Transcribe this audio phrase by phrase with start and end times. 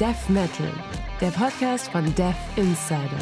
[0.00, 0.72] Death Metal,
[1.20, 3.18] der Podcast von Death Insider.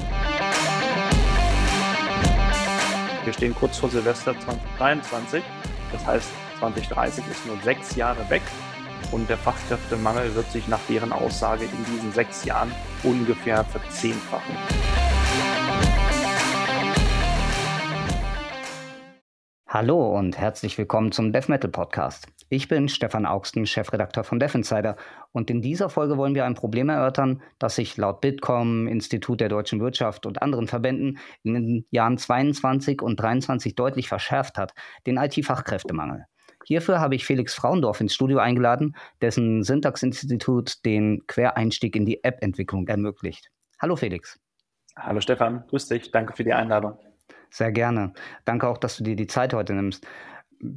[3.24, 5.42] Wir stehen kurz vor Silvester 2023,
[5.90, 6.30] das heißt
[6.60, 8.42] 2030 ist nur sechs Jahre weg
[9.10, 12.70] und der Fachkräftemangel wird sich nach deren Aussage in diesen sechs Jahren
[13.02, 14.54] ungefähr verzehnfachen.
[19.70, 22.28] Hallo und herzlich willkommen zum Death Metal Podcast.
[22.48, 24.96] Ich bin Stefan Augsten, Chefredakteur von Death Insider
[25.32, 29.48] und in dieser Folge wollen wir ein Problem erörtern, das sich laut Bitkom, Institut der
[29.48, 34.72] deutschen Wirtschaft und anderen Verbänden in den Jahren 22 und 23 deutlich verschärft hat,
[35.06, 36.24] den IT-Fachkräftemangel.
[36.64, 42.88] Hierfür habe ich Felix Frauendorf ins Studio eingeladen, dessen Syntax-Institut den Quereinstieg in die App-Entwicklung
[42.88, 43.50] ermöglicht.
[43.80, 44.38] Hallo Felix.
[44.96, 46.98] Hallo Stefan, grüß dich, danke für die Einladung.
[47.50, 48.12] Sehr gerne.
[48.44, 50.06] Danke auch, dass du dir die Zeit heute nimmst.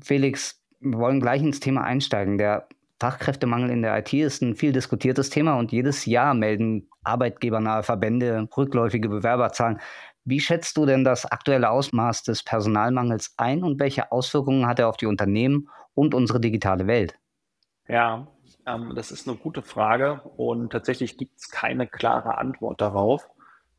[0.04, 2.38] Felix, wir wollen gleich ins Thema einsteigen.
[2.38, 2.68] Der
[3.02, 8.48] Fachkräftemangel in der IT ist ein viel diskutiertes Thema und jedes Jahr melden arbeitgebernahe Verbände
[8.56, 9.80] rückläufige Bewerberzahlen.
[10.24, 14.88] Wie schätzt du denn das aktuelle Ausmaß des Personalmangels ein und welche Auswirkungen hat er
[14.88, 17.18] auf die Unternehmen und unsere digitale Welt?
[17.88, 18.28] Ja,
[18.68, 23.28] ähm, das ist eine gute Frage und tatsächlich gibt es keine klare Antwort darauf.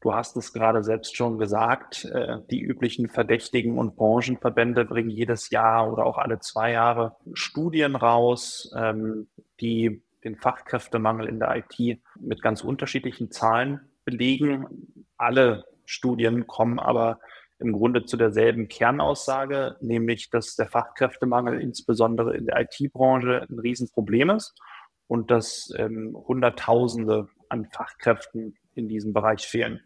[0.02, 5.50] Du hast es gerade selbst schon gesagt, äh, die üblichen Verdächtigen und Branchenverbände bringen jedes
[5.50, 9.28] Jahr oder auch alle zwei Jahre Studien raus, ähm,
[9.60, 14.66] die den Fachkräftemangel in der IT mit ganz unterschiedlichen Zahlen belegen.
[15.16, 17.20] Alle Studien kommen aber
[17.60, 24.30] im Grunde zu derselben Kernaussage, nämlich dass der Fachkräftemangel insbesondere in der IT-Branche ein Riesenproblem
[24.30, 24.60] ist
[25.06, 29.80] und dass ähm, Hunderttausende an Fachkräften in diesem Bereich fehlen.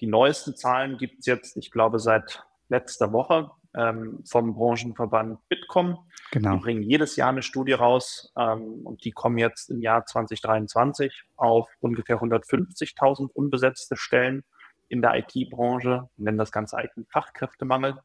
[0.00, 5.98] Die neuesten Zahlen gibt es jetzt, ich glaube, seit letzter Woche ähm, vom Branchenverband Bitkom.
[6.32, 6.54] Genau.
[6.54, 11.24] Die bringen jedes Jahr eine Studie raus ähm, und die kommen jetzt im Jahr 2023
[11.36, 14.44] auf ungefähr 150.000 unbesetzte Stellen
[14.88, 16.08] in der IT-Branche.
[16.16, 17.98] Wir nennen das Ganze eigentlich Fachkräftemangel.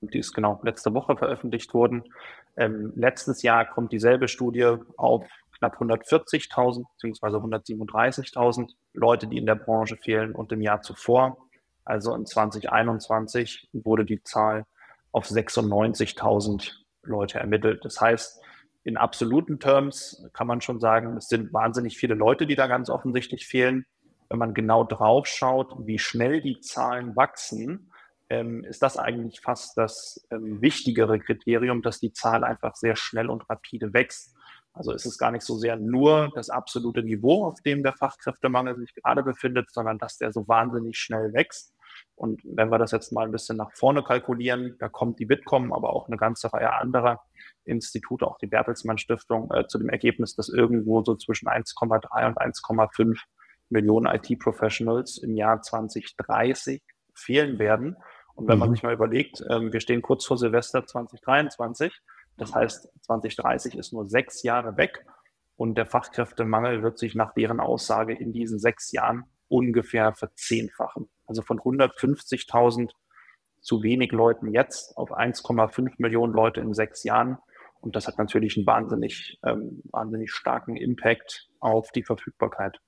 [0.00, 2.04] Die ist genau letzte Woche veröffentlicht worden.
[2.56, 5.24] Ähm, letztes Jahr kommt dieselbe Studie auf
[5.62, 7.36] knapp 140.000 bzw.
[7.36, 11.38] 137.000 Leute, die in der Branche fehlen und im Jahr zuvor,
[11.84, 14.66] also in 2021, wurde die Zahl
[15.12, 16.72] auf 96.000
[17.04, 17.84] Leute ermittelt.
[17.84, 18.42] Das heißt,
[18.84, 22.90] in absoluten Terms kann man schon sagen, es sind wahnsinnig viele Leute, die da ganz
[22.90, 23.86] offensichtlich fehlen.
[24.28, 27.92] Wenn man genau drauf schaut, wie schnell die Zahlen wachsen,
[28.30, 33.28] ähm, ist das eigentlich fast das ähm, wichtigere Kriterium, dass die Zahl einfach sehr schnell
[33.28, 34.34] und rapide wächst.
[34.74, 38.76] Also ist es gar nicht so sehr nur das absolute Niveau, auf dem der Fachkräftemangel
[38.76, 41.74] sich gerade befindet, sondern dass der so wahnsinnig schnell wächst.
[42.14, 45.72] Und wenn wir das jetzt mal ein bisschen nach vorne kalkulieren, da kommt die Bitkom,
[45.72, 47.22] aber auch eine ganze Reihe anderer
[47.64, 52.38] Institute, auch die Bertelsmann Stiftung, äh, zu dem Ergebnis, dass irgendwo so zwischen 1,3 und
[52.38, 53.18] 1,5
[53.68, 56.82] Millionen IT-Professionals im Jahr 2030
[57.14, 57.96] fehlen werden.
[58.34, 58.60] Und wenn mhm.
[58.60, 61.92] man sich mal überlegt, äh, wir stehen kurz vor Silvester 2023,
[62.36, 65.04] das heißt, 2030 ist nur sechs Jahre weg
[65.56, 71.08] und der Fachkräftemangel wird sich nach deren Aussage in diesen sechs Jahren ungefähr verzehnfachen.
[71.26, 72.90] Also von 150.000
[73.60, 77.38] zu wenig Leuten jetzt auf 1,5 Millionen Leute in sechs Jahren.
[77.80, 82.80] Und das hat natürlich einen wahnsinnig, ähm, wahnsinnig starken Impact auf die Verfügbarkeit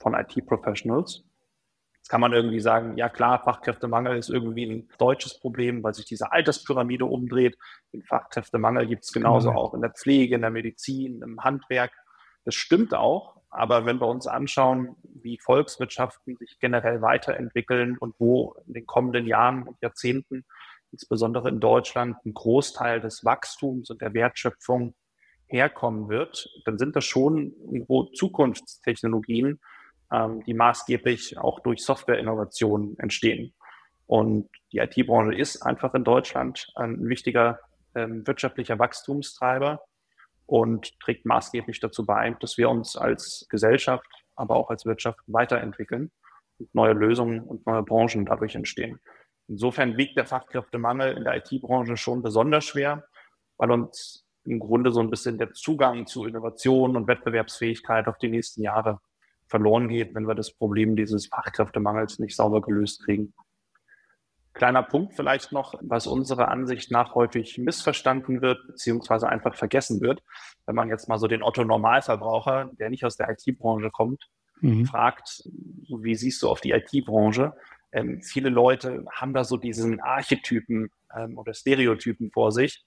[0.00, 1.24] von IT-Professionals
[2.08, 6.32] kann man irgendwie sagen, ja klar, Fachkräftemangel ist irgendwie ein deutsches Problem, weil sich diese
[6.32, 7.56] Alterspyramide umdreht.
[7.92, 9.60] Den Fachkräftemangel gibt es genauso genau.
[9.60, 11.92] auch in der Pflege, in der Medizin, im Handwerk.
[12.44, 13.38] Das stimmt auch.
[13.50, 19.26] Aber wenn wir uns anschauen, wie Volkswirtschaften sich generell weiterentwickeln und wo in den kommenden
[19.26, 20.44] Jahren und Jahrzehnten,
[20.92, 24.94] insbesondere in Deutschland, ein Großteil des Wachstums und der Wertschöpfung
[25.46, 27.54] herkommen wird, dann sind das schon
[28.14, 29.60] Zukunftstechnologien,
[30.12, 33.54] ähm, die maßgeblich auch durch Softwareinnovationen entstehen.
[34.06, 37.60] Und die IT-Branche ist einfach in Deutschland ein wichtiger
[37.94, 39.82] ähm, wirtschaftlicher Wachstumstreiber
[40.46, 46.10] und trägt maßgeblich dazu bei, dass wir uns als Gesellschaft, aber auch als Wirtschaft weiterentwickeln
[46.58, 48.98] und neue Lösungen und neue Branchen dadurch entstehen.
[49.46, 53.04] Insofern wiegt der Fachkräftemangel in der IT-Branche schon besonders schwer,
[53.58, 58.28] weil uns im Grunde so ein bisschen der Zugang zu Innovation und Wettbewerbsfähigkeit auf die
[58.28, 59.00] nächsten Jahre
[59.48, 63.34] verloren geht, wenn wir das Problem dieses Fachkräftemangels nicht sauber gelöst kriegen.
[64.54, 70.22] Kleiner Punkt vielleicht noch, was unserer Ansicht nach häufig missverstanden wird, beziehungsweise einfach vergessen wird.
[70.66, 74.28] Wenn man jetzt mal so den Otto-Normalverbraucher, der nicht aus der IT-Branche kommt,
[74.60, 74.84] mhm.
[74.86, 75.44] fragt,
[75.88, 77.54] wie siehst du auf die IT-Branche?
[77.92, 82.84] Ähm, viele Leute haben da so diesen Archetypen ähm, oder Stereotypen vor sich,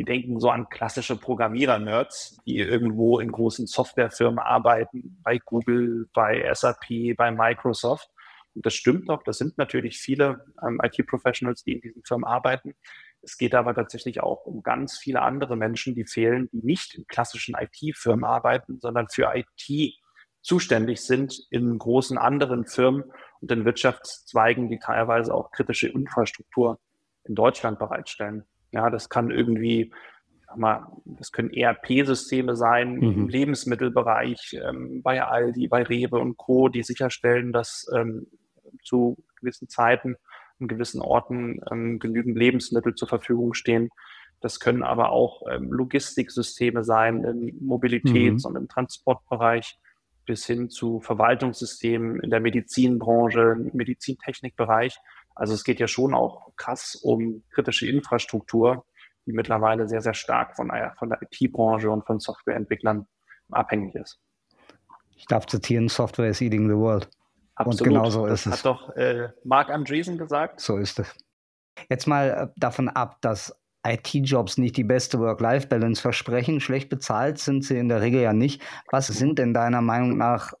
[0.00, 6.50] die denken so an klassische Programmierer-Nerds, die irgendwo in großen Softwarefirmen arbeiten, bei Google, bei
[6.54, 8.08] SAP, bei Microsoft.
[8.54, 12.72] Und das stimmt doch, das sind natürlich viele ähm, IT-Professionals, die in diesen Firmen arbeiten.
[13.20, 17.06] Es geht aber tatsächlich auch um ganz viele andere Menschen, die fehlen, die nicht in
[17.06, 19.98] klassischen IT-Firmen arbeiten, sondern für IT
[20.40, 23.04] zuständig sind in großen anderen Firmen
[23.42, 26.80] und in Wirtschaftszweigen, die teilweise auch kritische Infrastruktur
[27.24, 28.46] in Deutschland bereitstellen.
[28.72, 29.92] Ja, das kann irgendwie,
[30.46, 33.02] sag mal, das können ERP-Systeme sein mhm.
[33.02, 38.26] im Lebensmittelbereich, ähm, bei Aldi, bei Rewe und Co., die sicherstellen, dass ähm,
[38.84, 40.16] zu gewissen Zeiten
[40.60, 43.88] an gewissen Orten ähm, genügend Lebensmittel zur Verfügung stehen.
[44.40, 48.50] Das können aber auch ähm, Logistiksysteme sein im Mobilitäts- mhm.
[48.50, 49.78] und im Transportbereich
[50.26, 54.96] bis hin zu Verwaltungssystemen in der Medizinbranche, im Medizintechnikbereich.
[55.34, 58.84] Also es geht ja schon auch krass um kritische Infrastruktur,
[59.26, 63.06] die mittlerweile sehr, sehr stark von, von der IT-Branche und von Softwareentwicklern
[63.50, 64.18] abhängig ist.
[65.16, 67.08] Ich darf zitieren, Software is eating the world.
[67.54, 67.80] Absolut.
[67.80, 68.58] Und genau so ist das es.
[68.60, 70.60] hat doch äh, Mark Andreessen gesagt.
[70.60, 71.14] So ist es.
[71.88, 73.54] Jetzt mal äh, davon ab, dass
[73.86, 76.60] IT-Jobs nicht die beste Work-Life-Balance versprechen.
[76.60, 78.62] Schlecht bezahlt sind sie in der Regel ja nicht.
[78.90, 80.52] Was sind denn deiner Meinung nach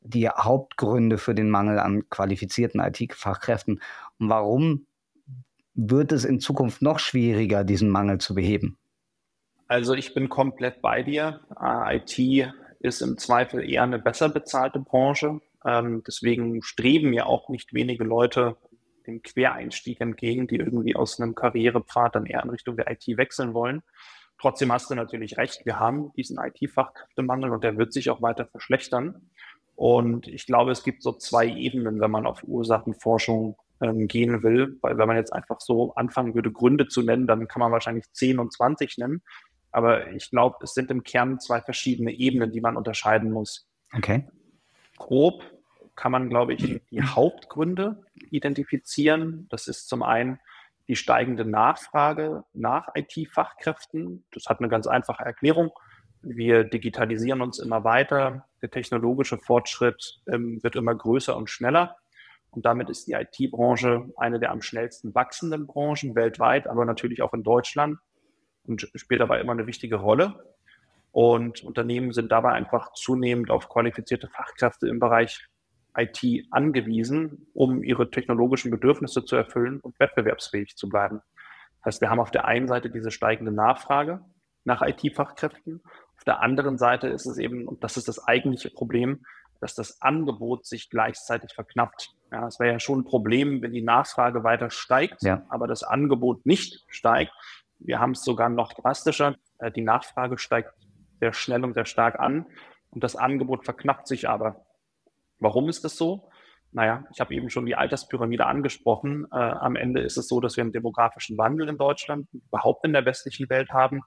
[0.00, 3.80] die Hauptgründe für den Mangel an qualifizierten IT-Fachkräften
[4.28, 4.86] warum
[5.74, 8.78] wird es in Zukunft noch schwieriger, diesen Mangel zu beheben?
[9.68, 11.40] Also ich bin komplett bei dir.
[11.58, 15.40] Äh, IT ist im Zweifel eher eine besser bezahlte Branche.
[15.64, 18.56] Ähm, deswegen streben ja auch nicht wenige Leute
[19.06, 23.54] dem Quereinstieg entgegen, die irgendwie aus einem Karrierepfad dann eher in Richtung der IT wechseln
[23.54, 23.82] wollen.
[24.38, 28.46] Trotzdem hast du natürlich recht, wir haben diesen IT-Fachkräftemangel und der wird sich auch weiter
[28.46, 29.30] verschlechtern.
[29.74, 34.78] Und ich glaube, es gibt so zwei Ebenen, wenn man auf Ursachenforschung ähm, gehen will.
[34.80, 38.10] Weil wenn man jetzt einfach so anfangen würde, Gründe zu nennen, dann kann man wahrscheinlich
[38.12, 39.22] 10 und 20 nennen.
[39.72, 43.68] Aber ich glaube, es sind im Kern zwei verschiedene Ebenen, die man unterscheiden muss.
[43.94, 44.28] Okay.
[44.96, 45.42] Grob
[45.96, 49.46] kann man, glaube ich, die Hauptgründe identifizieren.
[49.50, 50.38] Das ist zum einen
[50.88, 54.24] die steigende Nachfrage nach IT-Fachkräften.
[54.32, 55.70] Das hat eine ganz einfache Erklärung.
[56.22, 58.46] Wir digitalisieren uns immer weiter.
[58.62, 61.96] Der technologische Fortschritt ähm, wird immer größer und schneller.
[62.52, 67.32] Und damit ist die IT-Branche eine der am schnellsten wachsenden Branchen weltweit, aber natürlich auch
[67.32, 67.98] in Deutschland
[68.64, 70.54] und spielt dabei immer eine wichtige Rolle.
[71.10, 75.46] Und Unternehmen sind dabei einfach zunehmend auf qualifizierte Fachkräfte im Bereich
[75.96, 81.20] IT angewiesen, um ihre technologischen Bedürfnisse zu erfüllen und wettbewerbsfähig zu bleiben.
[81.78, 84.20] Das heißt, wir haben auf der einen Seite diese steigende Nachfrage
[84.64, 85.82] nach IT-Fachkräften
[86.22, 89.26] auf der anderen Seite ist es eben, und das ist das eigentliche Problem,
[89.62, 92.10] dass das Angebot sich gleichzeitig verknappt.
[92.32, 95.46] Ja, es wäre ja schon ein Problem, wenn die Nachfrage weiter steigt, ja.
[95.50, 97.32] aber das Angebot nicht steigt.
[97.78, 99.36] Wir haben es sogar noch drastischer.
[99.60, 100.72] Äh, die Nachfrage steigt
[101.20, 102.46] sehr schnell und sehr stark an
[102.90, 104.66] und das Angebot verknappt sich aber.
[105.38, 106.28] Warum ist das so?
[106.74, 109.26] Naja, ich habe eben schon die Alterspyramide angesprochen.
[109.30, 112.94] Äh, am Ende ist es so, dass wir einen demografischen Wandel in Deutschland, überhaupt in
[112.94, 114.00] der westlichen Welt haben.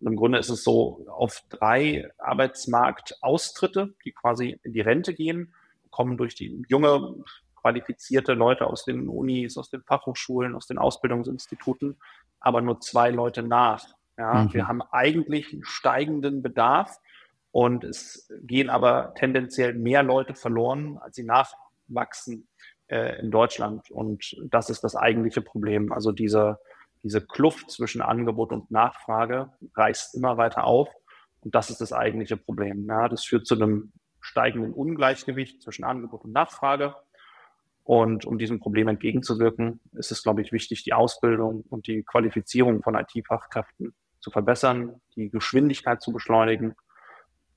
[0.00, 5.52] Und im Grunde ist es so, auf drei Arbeitsmarktaustritte, die quasi in die Rente gehen,
[5.90, 7.16] kommen durch die junge,
[7.56, 11.96] qualifizierte Leute aus den Unis, aus den Fachhochschulen, aus den Ausbildungsinstituten,
[12.40, 13.84] aber nur zwei Leute nach.
[14.16, 14.54] Ja, mhm.
[14.54, 16.98] Wir haben eigentlich einen steigenden Bedarf
[17.50, 21.54] und es gehen aber tendenziell mehr Leute verloren, als sie nach
[21.88, 22.48] wachsen
[22.88, 23.90] äh, in Deutschland.
[23.90, 25.92] Und das ist das eigentliche Problem.
[25.92, 26.58] Also diese,
[27.02, 30.88] diese Kluft zwischen Angebot und Nachfrage reißt immer weiter auf.
[31.40, 32.86] Und das ist das eigentliche Problem.
[32.86, 36.96] Ja, das führt zu einem steigenden Ungleichgewicht zwischen Angebot und Nachfrage.
[37.84, 42.82] Und um diesem Problem entgegenzuwirken, ist es, glaube ich, wichtig, die Ausbildung und die Qualifizierung
[42.82, 46.74] von IT-Fachkräften zu verbessern, die Geschwindigkeit zu beschleunigen.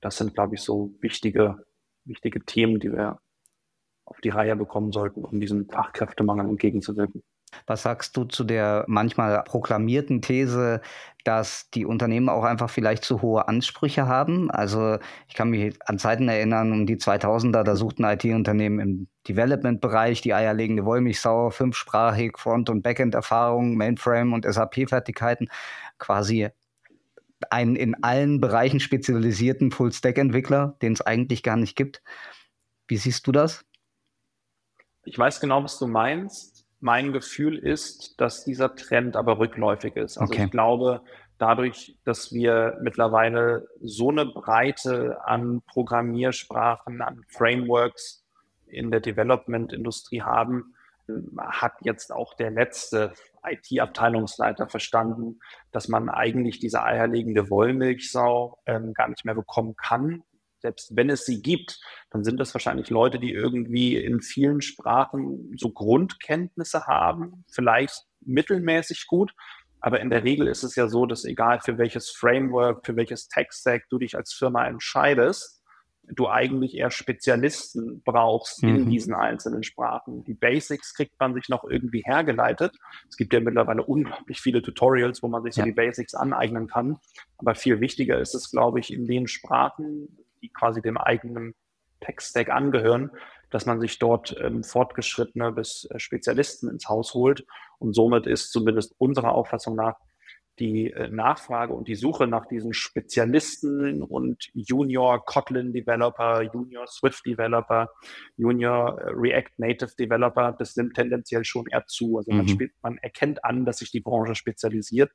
[0.00, 1.66] Das sind, glaube ich, so wichtige,
[2.04, 3.18] wichtige Themen, die wir
[4.10, 7.22] auf die Reihe bekommen sollten, um diesem Fachkräftemangel entgegenzuwirken.
[7.66, 10.80] Was sagst du zu der manchmal proklamierten These,
[11.24, 14.50] dass die Unternehmen auch einfach vielleicht zu hohe Ansprüche haben?
[14.50, 14.98] Also
[15.28, 20.34] ich kann mich an Zeiten erinnern, um die 2000er, da suchten IT-Unternehmen im Development-Bereich die
[20.34, 25.48] eierlegende Wollmilchsau, fünfsprachig, Front- und Backend-Erfahrung, Mainframe- und SAP-Fertigkeiten,
[25.98, 26.48] quasi
[27.50, 32.02] einen in allen Bereichen spezialisierten Full-Stack-Entwickler, den es eigentlich gar nicht gibt.
[32.86, 33.64] Wie siehst du das?
[35.10, 36.64] Ich weiß genau, was du meinst.
[36.78, 40.18] Mein Gefühl ist, dass dieser Trend aber rückläufig ist.
[40.18, 40.44] Also okay.
[40.44, 41.02] ich glaube,
[41.36, 48.24] dadurch, dass wir mittlerweile so eine Breite an Programmiersprachen, an Frameworks
[48.68, 50.76] in der Development-Industrie haben,
[51.38, 53.12] hat jetzt auch der letzte
[53.42, 55.40] IT-Abteilungsleiter verstanden,
[55.72, 60.22] dass man eigentlich diese eierlegende Wollmilchsau ähm, gar nicht mehr bekommen kann.
[60.60, 65.52] Selbst wenn es sie gibt, dann sind das wahrscheinlich Leute, die irgendwie in vielen Sprachen
[65.56, 69.34] so Grundkenntnisse haben, vielleicht mittelmäßig gut.
[69.80, 73.28] Aber in der Regel ist es ja so, dass egal für welches Framework, für welches
[73.28, 75.60] Tech-Stack du dich als Firma entscheidest,
[76.14, 78.90] du eigentlich eher Spezialisten brauchst in mhm.
[78.90, 80.24] diesen einzelnen Sprachen.
[80.24, 82.76] Die Basics kriegt man sich noch irgendwie hergeleitet.
[83.08, 85.62] Es gibt ja mittlerweile unglaublich viele Tutorials, wo man sich ja.
[85.62, 86.98] so die Basics aneignen kann.
[87.38, 91.54] Aber viel wichtiger ist es, glaube ich, in den Sprachen, die quasi dem eigenen
[92.00, 93.10] Tech-Stack angehören,
[93.50, 97.46] dass man sich dort ähm, fortgeschrittene bis äh, Spezialisten ins Haus holt.
[97.78, 99.96] Und somit ist zumindest unserer Auffassung nach
[100.60, 107.24] die äh, Nachfrage und die Suche nach diesen Spezialisten und Junior Kotlin Developer, Junior Swift
[107.26, 107.88] Developer,
[108.36, 112.18] Junior äh, React Native Developer, das nimmt tendenziell schon eher zu.
[112.18, 112.36] Also mhm.
[112.38, 115.10] man, spielt, man erkennt an, dass sich die Branche spezialisiert.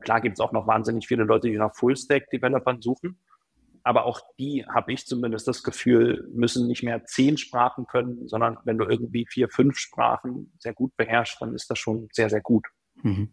[0.00, 3.18] Klar gibt es auch noch wahnsinnig viele Leute, die nach Full-Stack Developern suchen.
[3.88, 8.58] Aber auch die, habe ich zumindest das Gefühl, müssen nicht mehr zehn Sprachen können, sondern
[8.64, 12.42] wenn du irgendwie vier, fünf Sprachen sehr gut beherrschst, dann ist das schon sehr, sehr
[12.42, 12.66] gut.
[13.02, 13.32] Mhm.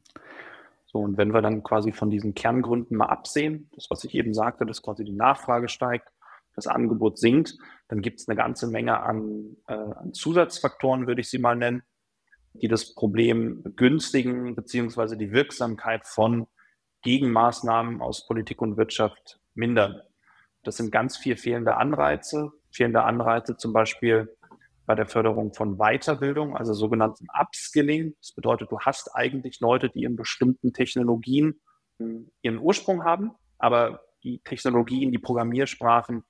[0.85, 4.33] So, und wenn wir dann quasi von diesen Kerngründen mal absehen, das, was ich eben
[4.33, 6.07] sagte, dass quasi die Nachfrage steigt,
[6.55, 7.57] das Angebot sinkt,
[7.89, 11.83] dann gibt es eine ganze Menge an, äh, an Zusatzfaktoren, würde ich sie mal nennen,
[12.53, 16.47] die das Problem begünstigen, beziehungsweise die Wirksamkeit von
[17.01, 20.00] Gegenmaßnahmen aus Politik und Wirtschaft mindern.
[20.65, 24.36] Das sind ganz viel fehlende Anreize, fehlende Anreize zum Beispiel
[24.86, 28.15] bei der Förderung von Weiterbildung, also sogenannten Upskilling.
[28.19, 31.60] Das bedeutet, du hast eigentlich Leute, die in bestimmten Technologien
[32.41, 36.24] ihren Ursprung haben, aber die Technologien, die Programmiersprachen,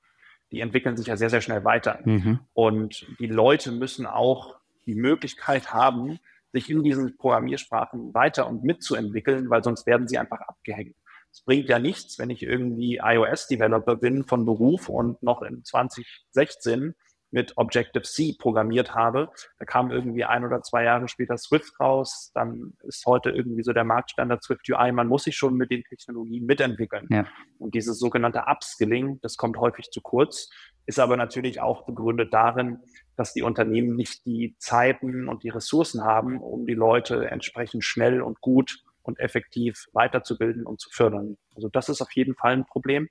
[0.52, 2.00] die entwickeln sich ja sehr, sehr schnell weiter.
[2.06, 2.40] Mhm.
[2.54, 6.20] Und die Leute müssen auch die Möglichkeit haben,
[6.54, 10.96] sich in diesen Programmiersprachen weiter und mitzuentwickeln, weil sonst werden sie einfach abgehängt.
[11.36, 16.96] Es bringt ja nichts, wenn ich irgendwie iOS-Developer bin von Beruf und noch in 2016
[17.30, 19.30] mit Objective-C programmiert habe.
[19.60, 22.32] Da kam irgendwie ein oder zwei Jahre später Swift raus.
[22.34, 24.94] Dann ist heute irgendwie so der Marktstandard Swift UI.
[24.94, 27.06] Man muss sich schon mit den Technologien mitentwickeln.
[27.10, 27.26] Ja.
[27.60, 30.50] Und dieses sogenannte Upskilling, das kommt häufig zu kurz,
[30.86, 32.80] ist aber natürlich auch begründet darin,
[33.18, 38.22] dass die Unternehmen nicht die Zeiten und die Ressourcen haben, um die Leute entsprechend schnell
[38.22, 41.38] und gut und effektiv weiterzubilden und zu fördern.
[41.56, 43.08] Also das ist auf jeden Fall ein Problem.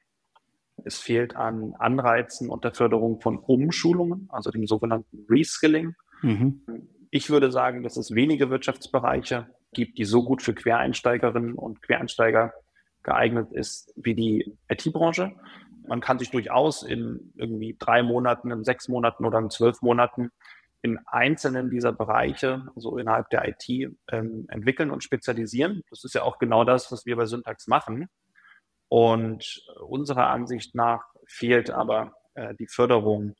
[0.84, 5.94] Es fehlt an Anreizen und der Förderung von Umschulungen, also dem sogenannten Reskilling.
[6.22, 6.62] Mhm.
[7.10, 12.52] Ich würde sagen, dass es wenige Wirtschaftsbereiche gibt, die so gut für Quereinsteigerinnen und Quereinsteiger
[13.02, 15.32] geeignet ist wie die IT-Branche.
[15.86, 20.30] Man kann sich durchaus in irgendwie drei Monaten, in sechs Monaten oder in zwölf Monaten
[20.85, 25.83] in einzelnen dieser Bereiche, also innerhalb der IT, ähm, entwickeln und spezialisieren.
[25.88, 28.11] Das ist ja auch genau das, was wir bei Syntax machen.
[28.88, 33.35] Und unserer Ansicht nach fehlt aber äh, die Förderung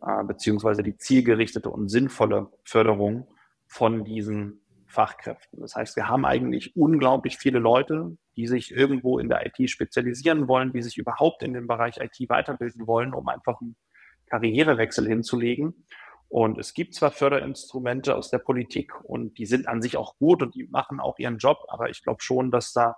[0.00, 3.28] äh, beziehungsweise die zielgerichtete und sinnvolle Förderung
[3.68, 5.60] von diesen Fachkräften.
[5.60, 10.48] Das heißt, wir haben eigentlich unglaublich viele Leute, die sich irgendwo in der IT spezialisieren
[10.48, 13.76] wollen, die sich überhaupt in dem Bereich IT weiterbilden wollen, um einfach einen
[14.26, 15.84] Karrierewechsel hinzulegen.
[16.28, 20.42] Und es gibt zwar Förderinstrumente aus der Politik und die sind an sich auch gut
[20.42, 22.96] und die machen auch ihren Job, aber ich glaube schon, dass da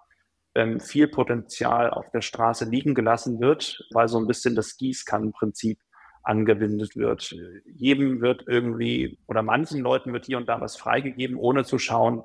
[0.56, 5.78] ähm, viel Potenzial auf der Straße liegen gelassen wird, weil so ein bisschen das Gießkannenprinzip
[6.24, 7.34] angewendet wird.
[7.64, 12.24] Jedem wird irgendwie oder manchen Leuten wird hier und da was freigegeben, ohne zu schauen,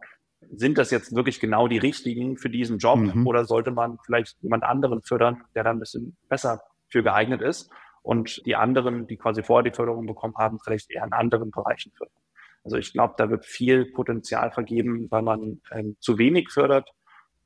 [0.52, 3.28] sind das jetzt wirklich genau die richtigen für diesen Job mhm.
[3.28, 7.70] oder sollte man vielleicht jemand anderen fördern, der da ein bisschen besser für geeignet ist
[8.06, 11.92] und die anderen, die quasi vorher die Förderung bekommen haben, vielleicht eher in anderen Bereichen
[11.98, 12.22] fördern.
[12.64, 16.88] Also ich glaube, da wird viel Potenzial vergeben, weil man ähm, zu wenig fördert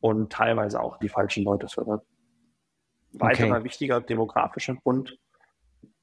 [0.01, 2.05] und teilweise auch die falschen Leute fördert.
[3.13, 3.63] Weiterer okay.
[3.63, 5.17] wichtiger demografischer Grund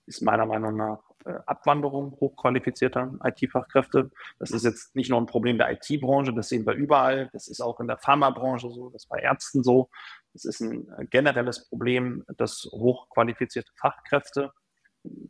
[0.07, 1.01] ist meiner Meinung nach
[1.47, 4.11] Abwanderung hochqualifizierter IT-Fachkräfte.
[4.39, 7.31] Das ist jetzt nicht nur ein Problem der IT-Branche, das sehen wir überall.
[7.33, 9.89] Das ist auch in der Pharmabranche so, das ist bei Ärzten so.
[10.33, 14.53] Das ist ein äh, generelles Problem, dass hochqualifizierte Fachkräfte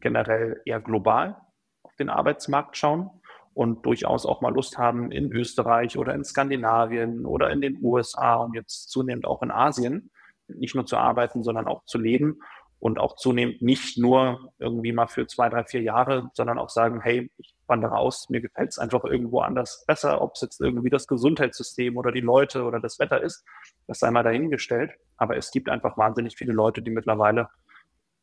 [0.01, 1.37] generell eher global
[1.83, 3.11] auf den Arbeitsmarkt schauen
[3.55, 8.37] und durchaus auch mal Lust haben, in Österreich oder in Skandinavien oder in den USA
[8.37, 10.11] und jetzt zunehmend auch in Asien
[10.49, 12.41] nicht nur zu arbeiten, sondern auch zu leben
[12.79, 17.01] und auch zunehmend nicht nur irgendwie mal für zwei, drei, vier Jahre, sondern auch sagen,
[17.01, 20.91] hey, ich wandere aus, mir gefällt es einfach irgendwo anders besser, ob es jetzt irgendwie
[20.91, 23.45] das Gesundheitssystem oder die Leute oder das Wetter ist,
[23.87, 24.93] das sei mal dahingestellt.
[25.17, 27.49] Aber es gibt einfach wahnsinnig viele Leute, die mittlerweile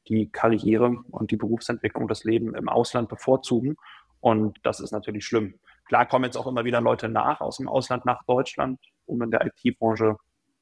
[0.07, 3.77] die Karriere und die Berufsentwicklung, das Leben im Ausland bevorzugen
[4.24, 5.55] und das ist natürlich schlimm.
[5.86, 9.31] Klar kommen jetzt auch immer wieder Leute nach aus dem Ausland nach Deutschland, um in
[9.31, 10.15] der IT-Branche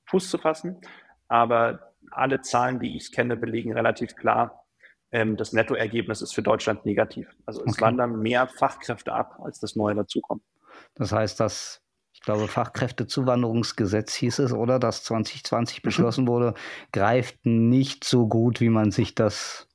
[0.05, 0.81] Fuß zu fassen.
[1.27, 4.65] Aber alle Zahlen, die ich kenne, belegen relativ klar,
[5.11, 7.27] ähm, das Nettoergebnis ist für Deutschland negativ.
[7.45, 7.81] Also es okay.
[7.81, 10.43] wandern mehr Fachkräfte ab, als das neue dazukommt.
[10.95, 11.81] Das heißt, das,
[12.13, 14.79] ich glaube, Fachkräftezuwanderungsgesetz hieß es, oder?
[14.79, 15.81] Das 2020 mhm.
[15.83, 16.53] beschlossen wurde,
[16.91, 19.67] greift nicht so gut, wie man sich das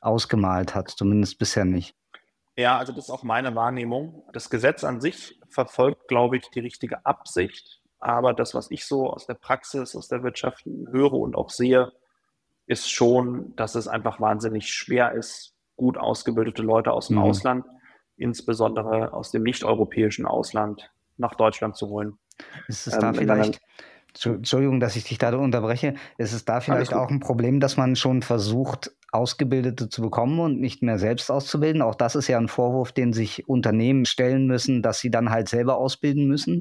[0.00, 1.94] ausgemalt hat, zumindest bisher nicht.
[2.56, 4.24] Ja, also das ist auch meine Wahrnehmung.
[4.32, 7.79] Das Gesetz an sich verfolgt, glaube ich, die richtige Absicht.
[8.00, 11.92] Aber das, was ich so aus der Praxis, aus der Wirtschaft höre und auch sehe,
[12.66, 17.22] ist schon, dass es einfach wahnsinnig schwer ist, gut ausgebildete Leute aus dem mhm.
[17.22, 17.64] Ausland,
[18.16, 22.18] insbesondere aus dem nicht-europäischen Ausland, nach Deutschland zu holen.
[22.68, 23.60] Ist es da ähm, vielleicht,
[24.24, 27.96] Entschuldigung, dass ich dich da unterbreche, ist es da vielleicht auch ein Problem, dass man
[27.96, 31.82] schon versucht, Ausgebildete zu bekommen und nicht mehr selbst auszubilden.
[31.82, 35.48] Auch das ist ja ein Vorwurf, den sich Unternehmen stellen müssen, dass sie dann halt
[35.48, 36.60] selber ausbilden müssen.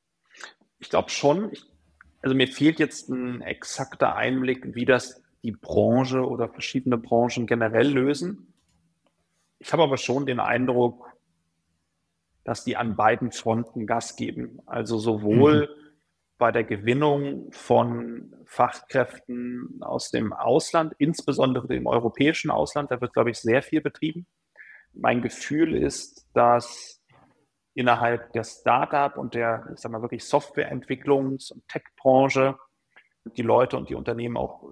[0.79, 1.51] Ich glaube schon.
[2.21, 7.87] Also mir fehlt jetzt ein exakter Einblick, wie das die Branche oder verschiedene Branchen generell
[7.87, 8.53] lösen.
[9.59, 11.07] Ich habe aber schon den Eindruck,
[12.43, 14.59] dass die an beiden Fronten Gas geben.
[14.65, 15.89] Also sowohl mhm
[16.39, 22.89] bei der Gewinnung von Fachkräften aus dem Ausland, insbesondere im europäischen Ausland.
[22.89, 24.25] Da wird, glaube ich, sehr viel betrieben.
[24.93, 26.98] Mein Gefühl ist, dass
[27.79, 32.57] innerhalb der Startup und der, ich sag mal, wirklich Softwareentwicklungs- und Tech-Branche
[33.37, 34.63] die Leute und die Unternehmen auch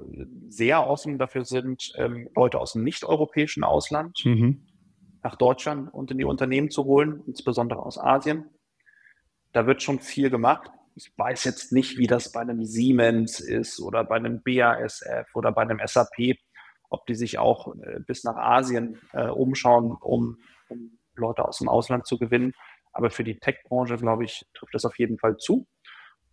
[0.48, 4.66] sehr offen dafür sind, ähm, Leute aus dem nicht-europäischen Ausland mhm.
[5.22, 8.46] nach Deutschland und in die Unternehmen zu holen, insbesondere aus Asien.
[9.52, 13.80] Da wird schon viel gemacht ich weiß jetzt nicht, wie das bei einem Siemens ist
[13.80, 16.38] oder bei einem BASF oder bei einem SAP,
[16.90, 20.38] ob die sich auch äh, bis nach Asien äh, umschauen, um,
[20.70, 22.54] um, Leute aus dem Ausland zu gewinnen.
[22.98, 25.68] Aber für die Tech-Branche, glaube ich, trifft das auf jeden Fall zu.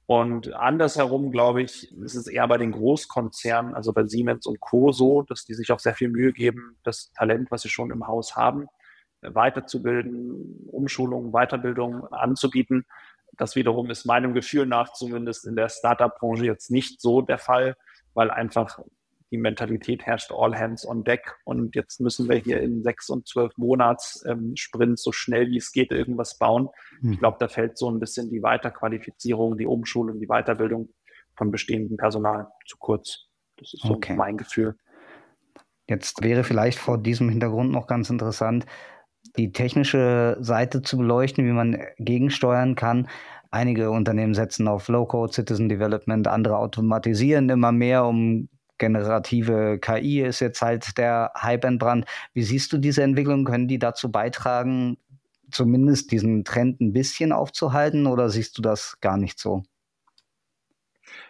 [0.07, 4.91] Und andersherum, glaube ich, ist es eher bei den Großkonzernen, also bei Siemens und Co.
[4.91, 8.07] so, dass die sich auch sehr viel Mühe geben, das Talent, was sie schon im
[8.07, 8.67] Haus haben,
[9.21, 12.87] weiterzubilden, Umschulungen, Weiterbildung anzubieten.
[13.37, 17.77] Das wiederum ist meinem Gefühl nach zumindest in der Startup-Branche jetzt nicht so der Fall,
[18.15, 18.79] weil einfach
[19.35, 21.37] die Mentalität herrscht, all hands on deck.
[21.45, 25.57] Und jetzt müssen wir hier in sechs und zwölf Monats ähm, Sprints so schnell wie
[25.57, 26.69] es geht irgendwas bauen.
[27.01, 27.13] Hm.
[27.15, 30.91] Ich glaube, da fällt so ein bisschen die Weiterqualifizierung, die Umschulung, die Weiterbildung
[31.37, 33.27] von bestehendem Personal zu kurz.
[33.57, 34.15] Das ist so okay.
[34.15, 34.77] mein Gefühl.
[35.89, 38.67] Jetzt wäre vielleicht vor diesem Hintergrund noch ganz interessant,
[39.37, 43.09] die technische Seite zu beleuchten, wie man gegensteuern kann.
[43.51, 50.41] Einige Unternehmen setzen auf Low-Code, Citizen Development, andere automatisieren immer mehr, um generative KI ist
[50.41, 52.07] jetzt halt der Hype entbrannt.
[52.33, 53.45] Wie siehst du diese Entwicklung?
[53.45, 54.99] Können die dazu beitragen,
[55.51, 59.63] zumindest diesen Trend ein bisschen aufzuhalten oder siehst du das gar nicht so?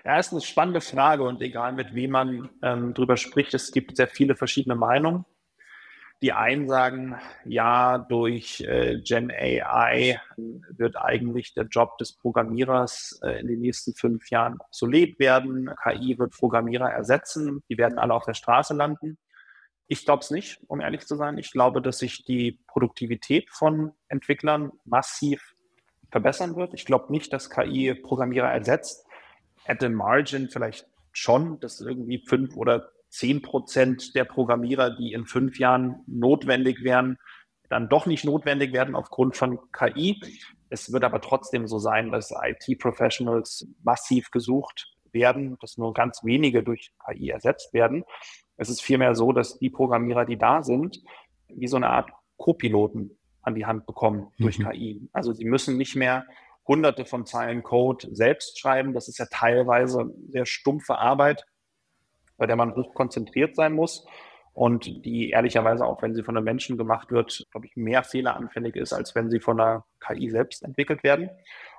[0.05, 3.97] Ja, ist eine spannende Frage und egal mit wem man ähm, drüber spricht, es gibt
[3.97, 5.25] sehr viele verschiedene Meinungen.
[6.25, 10.19] Die einen sagen, ja, durch äh, Gen AI
[10.71, 15.69] wird eigentlich der Job des Programmierers äh, in den nächsten fünf Jahren obsolet werden.
[15.83, 17.63] KI wird Programmierer ersetzen.
[17.69, 19.19] Die werden alle auf der Straße landen.
[19.87, 21.37] Ich glaube es nicht, um ehrlich zu sein.
[21.37, 25.55] Ich glaube, dass sich die Produktivität von Entwicklern massiv
[26.11, 26.73] verbessern wird.
[26.73, 29.05] Ich glaube nicht, dass KI Programmierer ersetzt.
[29.67, 35.25] At the margin vielleicht schon, dass irgendwie fünf oder zehn Prozent der Programmierer, die in
[35.25, 37.19] fünf Jahren notwendig wären,
[37.69, 40.21] dann doch nicht notwendig werden aufgrund von KI.
[40.69, 46.65] Es wird aber trotzdem so sein, dass IT-Professionals massiv gesucht werden, dass nur ganz wenige
[46.65, 48.05] durch KI ersetzt werden.
[48.57, 51.01] Es ist vielmehr so, dass die Programmierer, die da sind,
[51.49, 54.71] wie so eine Art Co-Piloten an die Hand bekommen durch mhm.
[54.71, 55.09] KI.
[55.13, 56.27] Also sie müssen nicht mehr
[56.67, 58.93] hunderte von Zeilen Code selbst schreiben.
[58.93, 61.45] Das ist ja teilweise sehr stumpfe Arbeit,
[62.45, 64.05] bei der man hoch konzentriert sein muss
[64.53, 68.77] und die ehrlicherweise auch, wenn sie von einem Menschen gemacht wird, glaube ich, mehr fehleranfällig
[68.77, 71.31] ist, als wenn sie von der KI selbst entwickelt werden.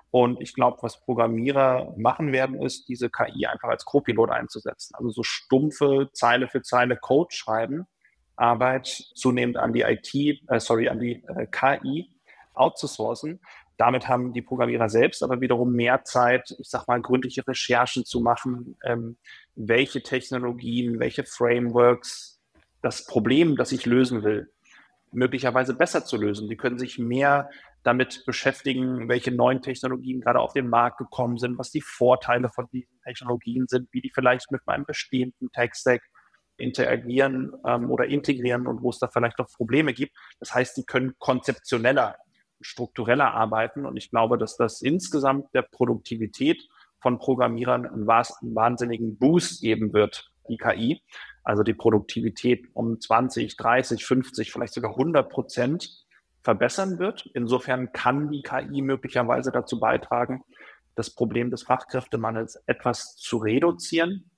[0.10, 4.95] Und ich glaube, was Programmierer machen werden, ist, diese KI einfach als Co-Pilot einzusetzen.
[4.95, 7.86] Also so stumpfe Zeile für Zeile Code schreiben,
[8.36, 12.10] Arbeit zunehmend an die IT, äh, sorry, an die äh, KI
[12.56, 13.39] outzusourcen.
[13.78, 18.22] Damit haben die Programmierer selbst aber wiederum mehr Zeit, ich sag mal, gründliche Recherchen zu
[18.22, 19.18] machen, ähm,
[19.56, 22.42] welche Technologien, welche Frameworks
[22.82, 24.52] das Problem, das ich lösen will,
[25.12, 26.50] möglicherweise besser zu lösen.
[26.50, 27.50] Die können sich mehr
[27.84, 32.68] damit beschäftigen, welche neuen Technologien gerade auf den Markt gekommen sind, was die Vorteile von
[32.72, 36.02] diesen Technologien sind, wie die vielleicht mit meinem bestehenden Tech-Stack
[36.58, 40.16] interagieren ähm, oder integrieren und wo es da vielleicht noch Probleme gibt.
[40.40, 42.16] Das heißt, die können konzeptioneller
[42.65, 43.86] struktureller arbeiten.
[43.86, 46.67] Und ich glaube, dass das insgesamt der Produktivität
[46.99, 51.01] von Programmierern einen wahnsinnigen Boost geben wird, die KI.
[51.43, 56.06] Also die Produktivität um 20, 30, 50, vielleicht sogar 100 Prozent
[56.41, 57.30] verbessern wird.
[57.34, 60.43] Insofern kann die KI möglicherweise dazu beitragen,
[60.95, 64.32] das Problem des Fachkräftemangels etwas zu reduzieren,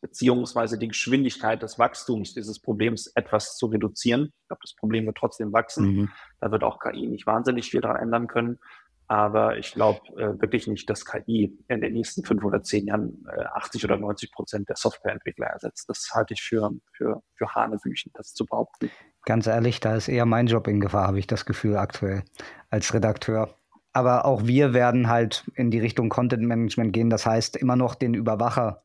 [0.00, 4.32] beziehungsweise die Geschwindigkeit des Wachstums dieses Problems etwas zu reduzieren.
[4.46, 5.86] Ich glaube, das Problem wird trotzdem wachsen.
[5.86, 6.10] Mhm.
[6.40, 8.60] Da wird auch KI nicht wahnsinnig viel daran ändern können.
[9.08, 13.24] Aber ich glaube äh, wirklich nicht, dass KI in den nächsten fünf oder zehn Jahren
[13.28, 15.88] äh, 80 oder 90 Prozent der Softwareentwickler ersetzt.
[15.88, 18.90] Das halte ich für, für, für Hanebüchen, das zu behaupten.
[19.24, 22.22] Ganz ehrlich, da ist eher mein Job in Gefahr, habe ich das Gefühl aktuell
[22.70, 23.54] als Redakteur.
[23.92, 27.10] Aber auch wir werden halt in die Richtung Content Management gehen.
[27.10, 28.84] Das heißt, immer noch den Überwacher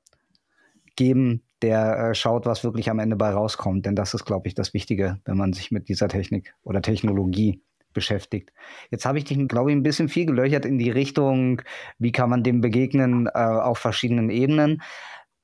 [0.96, 3.86] geben, der äh, schaut, was wirklich am Ende bei rauskommt.
[3.86, 7.62] Denn das ist, glaube ich, das Wichtige, wenn man sich mit dieser Technik oder Technologie
[7.94, 8.52] beschäftigt.
[8.90, 11.62] Jetzt habe ich dich, glaube ich, ein bisschen viel gelöchert in die Richtung,
[12.00, 14.82] wie kann man dem begegnen äh, auf verschiedenen Ebenen.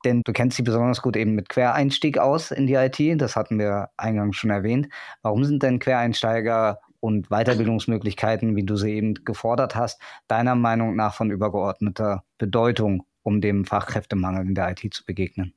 [0.06, 3.00] Denn du kennst dich besonders gut eben mit Quereinstieg aus in die IT.
[3.22, 4.88] Das hatten wir eingangs schon erwähnt.
[5.22, 11.14] Warum sind denn Quereinsteiger und Weiterbildungsmöglichkeiten, wie du sie eben gefordert hast, deiner Meinung nach
[11.16, 15.57] von übergeordneter Bedeutung, um dem Fachkräftemangel in der IT zu begegnen?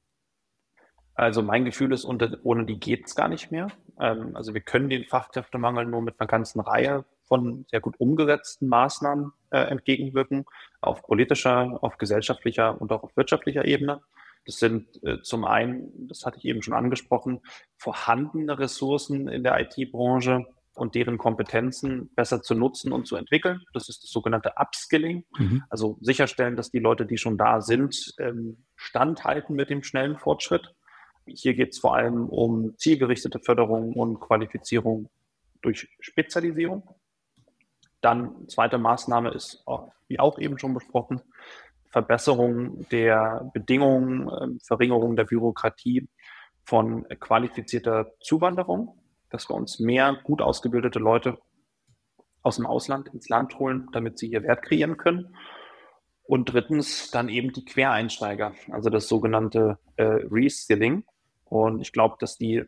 [1.15, 3.69] Also mein Gefühl ist, ohne die geht es gar nicht mehr.
[3.99, 8.69] Ähm, also wir können den Fachkräftemangel nur mit einer ganzen Reihe von sehr gut umgesetzten
[8.69, 10.47] Maßnahmen äh, entgegenwirken,
[10.81, 14.01] auf politischer, auf gesellschaftlicher und auch auf wirtschaftlicher Ebene.
[14.47, 17.41] Das sind äh, zum einen, das hatte ich eben schon angesprochen,
[17.77, 23.63] vorhandene Ressourcen in der IT-Branche und deren Kompetenzen besser zu nutzen und zu entwickeln.
[23.75, 25.25] Das ist das sogenannte Upskilling.
[25.39, 25.63] Mhm.
[25.69, 30.75] Also sicherstellen, dass die Leute, die schon da sind, ähm, standhalten mit dem schnellen Fortschritt.
[31.35, 35.09] Hier geht es vor allem um zielgerichtete Förderung und Qualifizierung
[35.63, 36.83] durch Spezialisierung.
[38.01, 39.65] Dann zweite Maßnahme ist,
[40.09, 41.21] wie auch eben schon besprochen,
[41.91, 46.09] Verbesserung der Bedingungen, ähm, Verringerung der Bürokratie
[46.65, 48.97] von qualifizierter Zuwanderung,
[49.29, 51.39] dass wir uns mehr gut ausgebildete Leute
[52.43, 55.35] aus dem Ausland ins Land holen, damit sie hier Wert kreieren können.
[56.23, 61.05] Und drittens dann eben die Quereinsteiger, also das sogenannte äh, Reskilling,
[61.51, 62.63] und ich glaube, dass die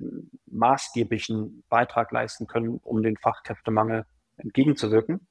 [0.47, 4.05] maßgeblichen Beitrag leisten können, um den Fachkräftemangel
[4.37, 5.29] entgegenzuwirken.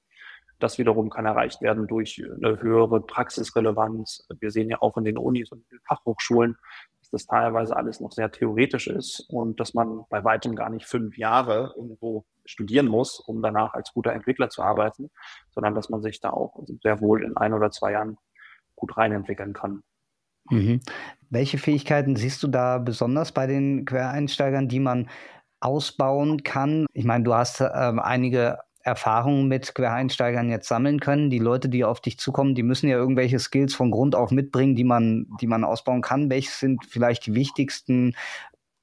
[0.60, 4.26] Das wiederum kann erreicht werden durch eine höhere Praxisrelevanz.
[4.40, 6.56] Wir sehen ja auch in den Unis und den Fachhochschulen,
[7.00, 10.86] dass das teilweise alles noch sehr theoretisch ist und dass man bei weitem gar nicht
[10.86, 15.12] fünf Jahre irgendwo studieren muss, um danach als guter Entwickler zu arbeiten,
[15.50, 18.18] sondern dass man sich da auch sehr wohl in ein oder zwei Jahren
[18.76, 19.84] gut reinentwickeln kann.
[20.50, 20.82] Mhm.
[21.30, 25.10] Welche Fähigkeiten siehst du da besonders bei den Quereinsteigern, die man
[25.60, 26.86] ausbauen kann?
[26.94, 31.30] Ich meine, du hast ähm, einige Erfahrungen mit Quereinsteigern jetzt sammeln können.
[31.30, 34.76] Die Leute, die auf dich zukommen, die müssen ja irgendwelche Skills von Grund auf mitbringen,
[34.76, 36.30] die man, die man ausbauen kann.
[36.30, 38.16] Welche sind vielleicht die wichtigsten?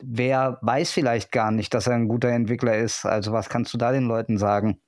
[0.00, 3.04] Wer weiß vielleicht gar nicht, dass er ein guter Entwickler ist?
[3.04, 4.80] Also was kannst du da den Leuten sagen?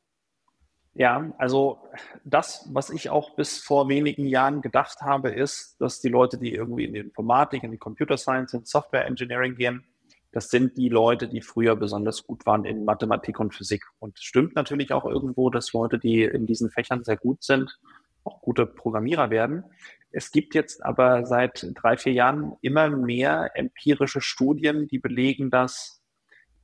[0.94, 1.78] Ja, also
[2.24, 6.52] das, was ich auch bis vor wenigen Jahren gedacht habe, ist, dass die Leute, die
[6.52, 9.84] irgendwie in die Informatik, in die Computer Science, in Software Engineering gehen,
[10.32, 13.84] das sind die Leute, die früher besonders gut waren in Mathematik und Physik.
[13.98, 17.78] Und es stimmt natürlich auch irgendwo, dass Leute, die in diesen Fächern sehr gut sind,
[18.22, 19.64] auch gute Programmierer werden.
[20.12, 26.02] Es gibt jetzt aber seit drei, vier Jahren immer mehr empirische Studien, die belegen, dass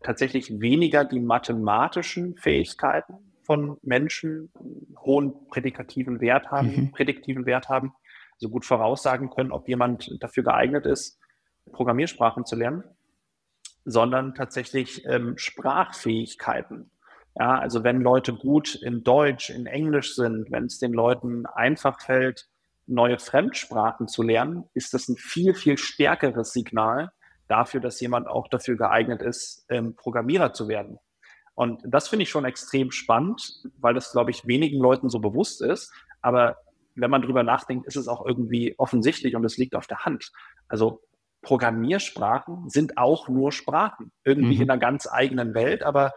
[0.03, 3.15] tatsächlich weniger die mathematischen Fähigkeiten
[3.47, 4.51] von Menschen
[4.99, 6.91] hohen prädikativen Wert haben, mhm.
[6.91, 7.95] prädiktiven Wert haben,
[8.39, 11.19] so gut voraussagen können, ob jemand dafür geeignet ist,
[11.73, 12.85] Programmiersprachen zu lernen,
[13.85, 16.91] sondern tatsächlich ähm, Sprachfähigkeiten.
[17.39, 22.01] Ja, also wenn Leute gut in Deutsch, in Englisch sind, wenn es den Leuten einfach
[22.01, 22.49] fällt,
[22.87, 27.13] neue Fremdsprachen zu lernen, ist das ein viel, viel stärkeres Signal
[27.49, 30.99] dafür, dass jemand auch dafür geeignet ist, ähm, Programmierer zu werden.
[31.57, 35.63] Und das finde ich schon extrem spannend, weil das, glaube ich, wenigen Leuten so bewusst
[35.63, 35.91] ist.
[36.21, 36.59] Aber
[36.95, 40.33] wenn man drüber nachdenkt, ist es auch irgendwie offensichtlich und es liegt auf der Hand.
[40.69, 41.01] Also
[41.41, 44.63] Programmiersprachen sind auch nur Sprachen, irgendwie mhm.
[44.63, 46.13] in einer ganz eigenen Welt, aber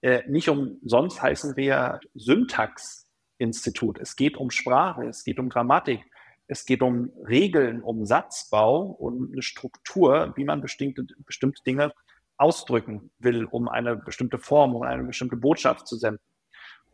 [0.00, 3.98] äh, nicht umsonst heißen wir Syntax-Institut.
[3.98, 6.04] Es geht um Sprache, es geht um Grammatik,
[6.46, 11.92] es geht um Regeln, um Satzbau und eine Struktur, wie man bestimmte, bestimmte Dinge
[12.36, 16.20] ausdrücken will, um eine bestimmte Form, um eine bestimmte Botschaft zu senden.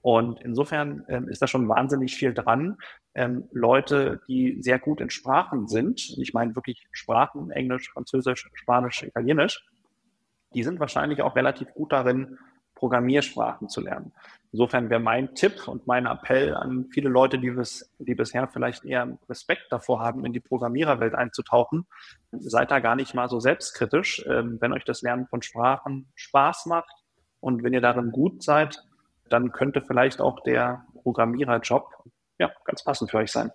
[0.03, 2.79] Und insofern ähm, ist da schon wahnsinnig viel dran.
[3.15, 9.03] Ähm, Leute, die sehr gut in Sprachen sind, ich meine wirklich Sprachen, Englisch, Französisch, Spanisch,
[9.03, 9.63] Italienisch,
[10.55, 12.39] die sind wahrscheinlich auch relativ gut darin,
[12.81, 14.13] Programmiersprachen zu lernen.
[14.53, 18.85] Insofern wäre mein Tipp und mein Appell an viele Leute, die, bis, die bisher vielleicht
[18.85, 21.87] eher Respekt davor haben, in die Programmiererwelt einzutauchen,
[22.33, 24.25] seid da gar nicht mal so selbstkritisch.
[24.27, 26.93] Ähm, wenn euch das Lernen von Sprachen Spaß macht
[27.39, 28.83] und wenn ihr darin gut seid,
[29.29, 31.87] dann könnte vielleicht auch der Programmiererjob
[32.39, 33.53] ja, ganz passend für euch sein.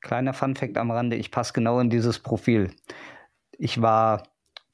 [0.00, 2.72] Kleiner Funfact am Rande, ich passe genau in dieses Profil.
[3.52, 4.24] Ich war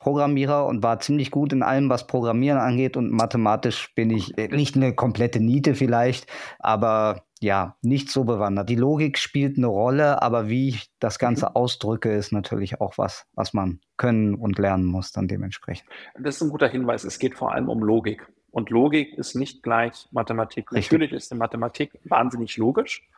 [0.03, 2.97] Programmierer und war ziemlich gut in allem, was Programmieren angeht.
[2.97, 6.27] Und mathematisch bin ich äh, nicht eine komplette Niete vielleicht,
[6.59, 8.69] aber ja, nicht so bewandert.
[8.69, 11.57] Die Logik spielt eine Rolle, aber wie ich das Ganze mhm.
[11.57, 15.89] ausdrücke, ist natürlich auch was, was man können und lernen muss dann dementsprechend.
[16.19, 17.05] Das ist ein guter Hinweis.
[17.05, 18.27] Es geht vor allem um Logik.
[18.51, 20.73] Und Logik ist nicht gleich Mathematik.
[20.73, 20.93] Richtig.
[20.93, 23.09] Natürlich ist die Mathematik wahnsinnig logisch,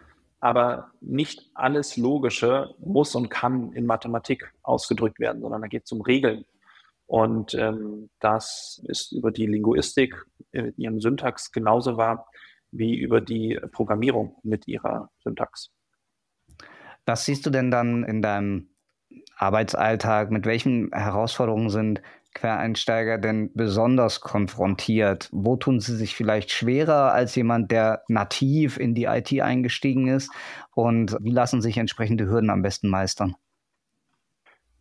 [0.40, 5.92] aber nicht alles Logische muss und kann in Mathematik ausgedrückt werden, sondern da geht es
[5.92, 6.44] um Regeln.
[7.14, 10.16] Und ähm, das ist über die Linguistik
[10.50, 12.27] in ihrem Syntax genauso wahr
[12.72, 15.70] wie über die Programmierung mit ihrer Syntax.
[17.07, 18.70] Was siehst du denn dann in deinem
[19.37, 20.33] Arbeitsalltag?
[20.33, 22.03] Mit welchen Herausforderungen sind
[22.35, 25.29] Quereinsteiger denn besonders konfrontiert?
[25.31, 30.33] Wo tun sie sich vielleicht schwerer als jemand, der nativ in die IT eingestiegen ist?
[30.72, 33.37] Und wie lassen sich entsprechende Hürden am besten meistern?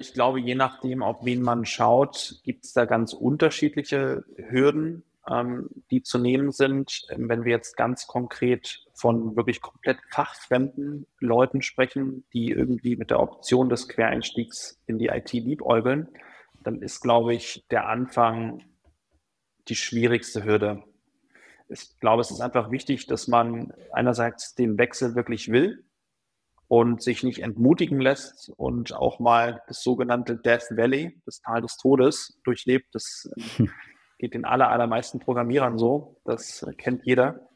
[0.03, 5.69] Ich glaube, je nachdem, auf wen man schaut, gibt es da ganz unterschiedliche Hürden, ähm,
[5.91, 7.07] die zu nehmen sind.
[7.15, 13.21] Wenn wir jetzt ganz konkret von wirklich komplett fachfremden Leuten sprechen, die irgendwie mit der
[13.21, 16.09] Option des Quereinstiegs in die IT liebäugeln,
[16.63, 18.61] dann ist, glaube ich, der Anfang
[19.69, 20.83] die schwierigste Hürde.
[21.69, 25.85] Ich glaube, es ist einfach wichtig, dass man einerseits den Wechsel wirklich will
[26.67, 31.77] und sich nicht entmutigen lässt und auch mal das sogenannte Death Valley, das Tal des
[31.77, 32.93] Todes, durchlebt.
[32.93, 33.69] Das hm.
[34.17, 36.21] geht den aller, allermeisten Programmierern so.
[36.25, 37.47] Das kennt jeder.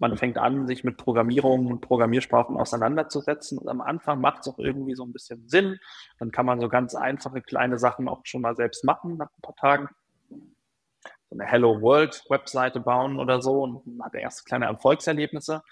[0.00, 3.58] Man fängt an, sich mit Programmierung und Programmiersprachen auseinanderzusetzen.
[3.58, 5.80] Und am Anfang macht es auch irgendwie so ein bisschen Sinn.
[6.20, 9.42] Dann kann man so ganz einfache kleine Sachen auch schon mal selbst machen nach ein
[9.42, 9.88] paar Tagen.
[10.30, 15.62] So eine Hello World Webseite bauen oder so und man hat erste kleine Erfolgserlebnisse.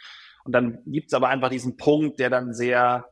[0.46, 3.06] Und dann gibt es aber einfach diesen Punkt, der dann sehr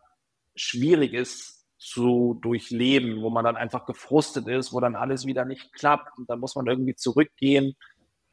[0.55, 5.73] schwierig ist zu durchleben, wo man dann einfach gefrustet ist, wo dann alles wieder nicht
[5.75, 7.77] klappt und dann muss man irgendwie zurückgehen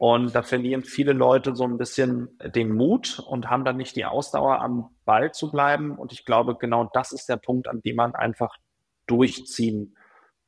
[0.01, 4.05] und da verlieren viele Leute so ein bisschen den Mut und haben dann nicht die
[4.05, 5.95] Ausdauer, am Ball zu bleiben.
[5.95, 8.57] Und ich glaube, genau das ist der Punkt, an dem man einfach
[9.05, 9.95] durchziehen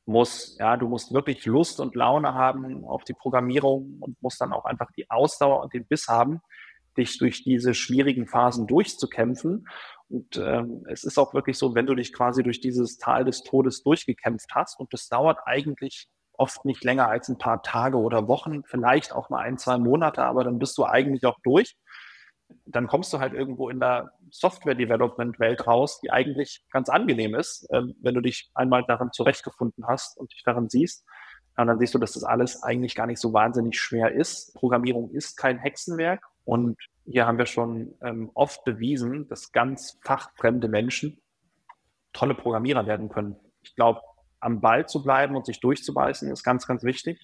[0.06, 0.56] muss.
[0.58, 4.64] Ja, du musst wirklich Lust und Laune haben auf die Programmierung und musst dann auch
[4.64, 6.40] einfach die Ausdauer und den Biss haben,
[6.94, 9.66] dich durch diese schwierigen Phasen durchzukämpfen.
[10.08, 13.42] Und ähm, es ist auch wirklich so, wenn du dich quasi durch dieses Tal des
[13.42, 18.28] Todes durchgekämpft hast, und das dauert eigentlich oft nicht länger als ein paar Tage oder
[18.28, 21.76] Wochen, vielleicht auch mal ein, zwei Monate, aber dann bist du eigentlich auch durch.
[22.66, 27.82] Dann kommst du halt irgendwo in der Software-Development-Welt raus, die eigentlich ganz angenehm ist, äh,
[28.00, 31.04] wenn du dich einmal darin zurechtgefunden hast und dich darin siehst.
[31.56, 34.54] Und dann siehst du, dass das alles eigentlich gar nicht so wahnsinnig schwer ist.
[34.54, 36.24] Programmierung ist kein Hexenwerk.
[36.44, 41.20] Und hier haben wir schon ähm, oft bewiesen, dass ganz fachfremde Menschen
[42.12, 43.36] tolle Programmierer werden können.
[43.62, 44.00] Ich glaube,
[44.40, 47.18] am Ball zu bleiben und sich durchzubeißen, ist ganz, ganz wichtig.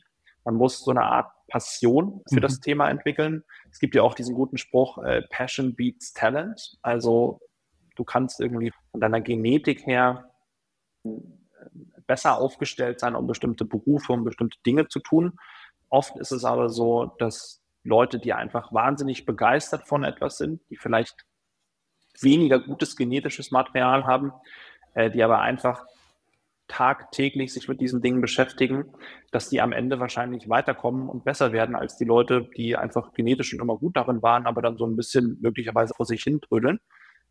[0.45, 2.43] Man muss so eine Art Passion für mhm.
[2.43, 3.45] das Thema entwickeln.
[3.71, 6.79] Es gibt ja auch diesen guten Spruch, äh, Passion beats Talent.
[6.81, 7.41] Also
[7.97, 10.31] du kannst irgendwie von deiner Genetik her
[11.05, 11.11] äh,
[12.07, 15.39] besser aufgestellt sein, um bestimmte Berufe, um bestimmte Dinge zu tun.
[15.91, 20.77] Oft ist es aber so, dass Leute, die einfach wahnsinnig begeistert von etwas sind, die
[20.77, 21.25] vielleicht
[22.21, 24.33] weniger gutes genetisches Material haben,
[24.95, 25.87] äh, die aber einfach
[26.69, 28.85] tagtäglich sich mit diesen Dingen beschäftigen,
[29.33, 33.51] dass die am Ende wahrscheinlich weiterkommen und besser werden als die Leute, die einfach genetisch
[33.51, 36.79] schon immer gut darin waren, aber dann so ein bisschen möglicherweise vor sich hin trödeln.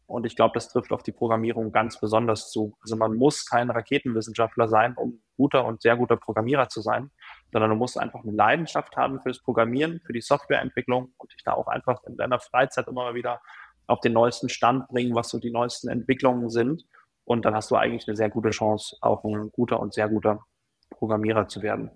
[0.08, 2.76] Und ich glaube, das trifft auf die Programmierung ganz besonders zu.
[2.82, 7.12] Also man muss kein Raketenwissenschaftler sein, um guter und sehr guter Programmierer zu sein,
[7.52, 11.54] sondern du musst einfach eine Leidenschaft haben fürs Programmieren, für die Softwareentwicklung und dich da
[11.54, 13.42] auch einfach in deiner Freizeit immer mal wieder
[13.88, 16.86] auf den neuesten Stand bringen, was so die neuesten Entwicklungen sind
[17.30, 20.40] und dann hast du eigentlich eine sehr gute Chance, auch ein guter und sehr guter
[20.90, 21.92] Programmierer zu werden.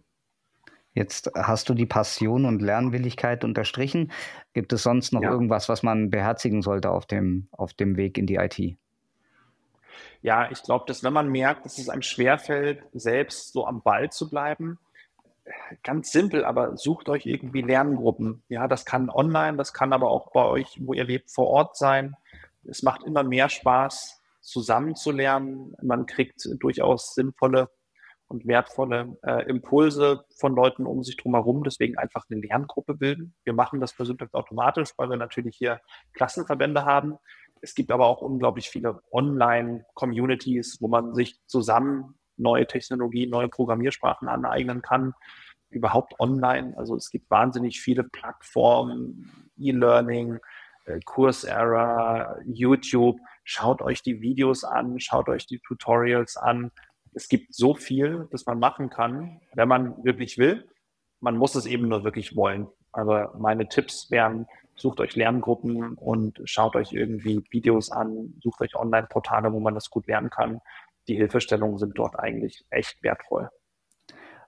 [0.94, 4.12] Jetzt hast du die Passion und Lernwilligkeit unterstrichen.
[4.54, 5.32] Gibt es sonst noch ja.
[5.32, 8.78] irgendwas, was man beherzigen sollte auf dem, auf dem Weg in die IT?
[10.22, 14.12] Ja, ich glaube, dass wenn man merkt, dass es einem schwerfällt, selbst so am Ball
[14.12, 14.78] zu bleiben,
[15.84, 18.44] ganz simpel, aber sucht euch irgendwie Lerngruppen.
[18.50, 21.78] Ja, das kann online, das kann aber auch bei euch, wo ihr lebt, vor Ort
[21.78, 22.16] sein.
[22.64, 25.76] Es macht immer mehr Spaß, zusammenzulernen.
[25.82, 27.70] Man kriegt durchaus sinnvolle
[28.28, 31.64] und wertvolle äh, Impulse von Leuten um sich drumherum.
[31.64, 33.36] Deswegen einfach eine Lerngruppe bilden.
[33.44, 35.80] Wir machen das Syntax automatisch, weil wir natürlich hier
[36.14, 37.18] Klassenverbände haben.
[37.62, 44.28] Es gibt aber auch unglaublich viele Online-Communities, wo man sich zusammen neue Technologien, neue Programmiersprachen
[44.28, 45.14] aneignen kann.
[45.70, 46.74] Überhaupt online.
[46.78, 50.40] Also es gibt wahnsinnig viele Plattformen, E-Learning,
[50.86, 53.20] äh, Coursera, YouTube.
[53.44, 56.72] Schaut euch die Videos an, schaut euch die Tutorials an.
[57.14, 60.68] Es gibt so viel, das man machen kann, wenn man wirklich will.
[61.20, 62.68] Man muss es eben nur wirklich wollen.
[62.92, 68.76] Aber meine Tipps wären, sucht euch Lerngruppen und schaut euch irgendwie Videos an, sucht euch
[68.76, 70.62] Online-Portale, wo man das gut lernen kann.
[71.08, 73.50] Die Hilfestellungen sind dort eigentlich echt wertvoll.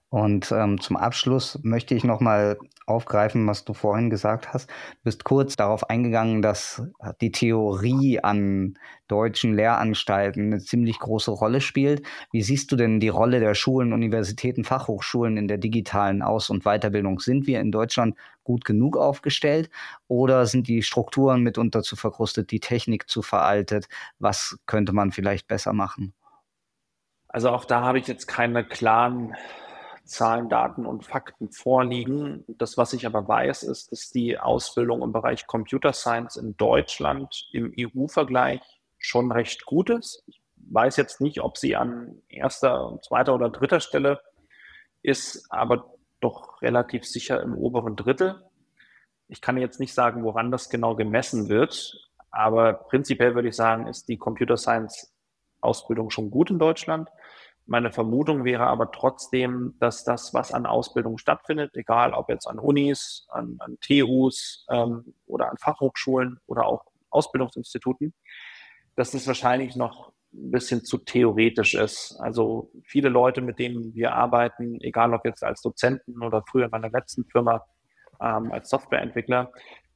[0.09, 4.69] Und ähm, zum Abschluss möchte ich nochmal aufgreifen, was du vorhin gesagt hast.
[4.69, 6.83] Du bist kurz darauf eingegangen, dass
[7.19, 8.75] die Theorie an
[9.07, 12.05] deutschen Lehranstalten eine ziemlich große Rolle spielt.
[12.31, 16.63] Wie siehst du denn die Rolle der Schulen, Universitäten, Fachhochschulen in der digitalen Aus- und
[16.63, 17.19] Weiterbildung?
[17.19, 18.15] Sind wir in Deutschland
[18.45, 19.69] gut genug aufgestellt
[20.07, 23.89] oder sind die Strukturen mitunter zu verkrustet, die Technik zu veraltet?
[24.19, 26.13] Was könnte man vielleicht besser machen?
[27.35, 29.35] Also auch da habe ich jetzt keine klaren
[30.05, 32.45] Zahlen, Daten und Fakten vorliegen.
[32.47, 37.49] Das, was ich aber weiß, ist, dass die Ausbildung im Bereich Computer Science in Deutschland
[37.51, 38.61] im EU-Vergleich
[38.99, 40.23] schon recht gut ist.
[40.27, 44.21] Ich weiß jetzt nicht, ob sie an erster, zweiter oder dritter Stelle
[45.01, 48.45] ist, aber doch relativ sicher im oberen Drittel.
[49.27, 51.99] Ich kann jetzt nicht sagen, woran das genau gemessen wird,
[52.31, 55.11] aber prinzipiell würde ich sagen, ist die Computer Science
[55.65, 57.09] Ausbildung schon gut in Deutschland.
[57.67, 62.59] Meine Vermutung wäre aber trotzdem, dass das, was an Ausbildung stattfindet, egal ob jetzt an
[62.59, 68.13] Unis, an, an TUs ähm, oder an Fachhochschulen oder auch Ausbildungsinstituten,
[68.95, 72.17] dass das wahrscheinlich noch ein bisschen zu theoretisch ist.
[72.19, 76.71] Also viele Leute, mit denen wir arbeiten, egal ob jetzt als Dozenten oder früher in
[76.71, 77.65] meiner letzten Firma
[78.21, 79.51] ähm, als Softwareentwickler,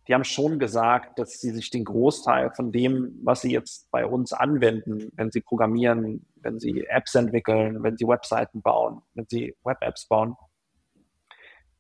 [0.09, 4.07] die haben schon gesagt, dass sie sich den Großteil von dem, was sie jetzt bei
[4.07, 9.55] uns anwenden, wenn sie programmieren, wenn sie Apps entwickeln, wenn sie Webseiten bauen, wenn sie
[9.63, 10.35] Web-Apps bauen,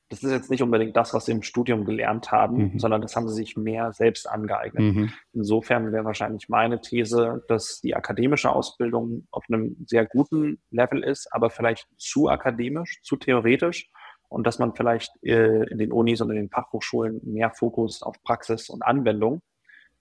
[0.09, 2.79] das ist jetzt nicht unbedingt das, was sie im Studium gelernt haben, mhm.
[2.79, 4.95] sondern das haben sie sich mehr selbst angeeignet.
[4.95, 5.13] Mhm.
[5.33, 11.27] Insofern wäre wahrscheinlich meine These, dass die akademische Ausbildung auf einem sehr guten Level ist,
[11.31, 13.91] aber vielleicht zu akademisch, zu theoretisch
[14.29, 18.15] und dass man vielleicht äh, in den Unis und in den Fachhochschulen mehr Fokus auf
[18.23, 19.41] Praxis und Anwendung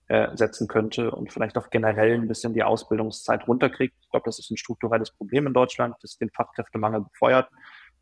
[0.08, 3.94] äh, setzen könnte und vielleicht auch generell ein bisschen die Ausbildungszeit runterkriegt.
[4.00, 7.50] Ich glaube, das ist ein strukturelles Problem in Deutschland, das den Fachkräftemangel befeuert.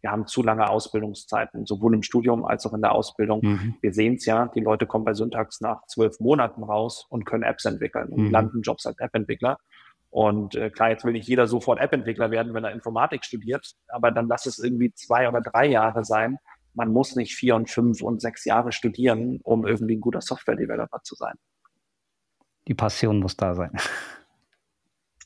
[0.02, 3.40] Wir haben zu lange Ausbildungszeiten, sowohl im Studium als auch in der Ausbildung.
[3.42, 3.74] Mhm.
[3.80, 7.42] Wir sehen es ja, die Leute kommen bei Syntax nach zwölf Monaten raus und können
[7.42, 8.30] Apps entwickeln und mhm.
[8.30, 9.58] landen Jobs als App-Entwickler.
[10.10, 14.10] Und äh, klar, jetzt will nicht jeder sofort App-Entwickler werden, wenn er Informatik studiert, aber
[14.10, 16.38] dann lass es irgendwie zwei oder drei Jahre sein.
[16.74, 21.02] Man muss nicht vier und fünf und sechs Jahre studieren, um irgendwie ein guter Software-Developer
[21.02, 21.34] zu sein.
[22.68, 23.70] Die Passion muss da sein.